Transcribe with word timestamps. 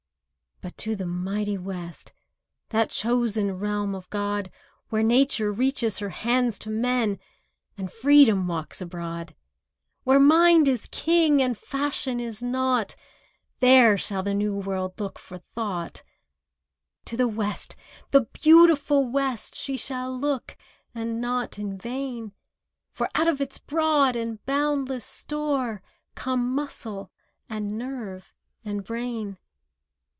But 0.63 0.77
to 0.77 0.95
the 0.95 1.07
mighty 1.07 1.57
West, 1.57 2.13
That 2.69 2.91
chosen 2.91 3.53
realm 3.57 3.95
of 3.95 4.07
God, 4.11 4.51
Where 4.89 5.01
Nature 5.01 5.51
reaches 5.51 5.97
her 5.97 6.09
hands 6.09 6.59
to 6.59 6.69
men, 6.69 7.17
And 7.79 7.91
Freedom 7.91 8.47
walks 8.47 8.79
abroad— 8.79 9.33
Where 10.03 10.19
mind 10.19 10.67
is 10.67 10.87
King, 10.91 11.41
and 11.41 11.57
fashion 11.57 12.19
is 12.19 12.43
naught, 12.43 12.95
There 13.59 13.97
shall 13.97 14.21
the 14.21 14.35
New 14.35 14.53
World 14.55 14.99
look 14.99 15.17
for 15.17 15.39
thought 15.55 16.03
To 17.05 17.17
the 17.17 17.27
West, 17.27 17.75
the 18.11 18.21
beautiful 18.25 19.09
West, 19.09 19.55
She 19.55 19.77
shall 19.77 20.15
look, 20.15 20.55
and 20.93 21.19
not 21.19 21.57
in 21.57 21.75
vain— 21.75 22.33
For 22.91 23.09
out 23.15 23.27
of 23.27 23.41
its 23.41 23.57
broad 23.57 24.15
and 24.15 24.45
boundless 24.45 25.05
store 25.05 25.81
Come 26.13 26.53
muscle, 26.53 27.09
and 27.49 27.79
nerve, 27.79 28.31
and 28.63 28.83
brain. 28.83 29.39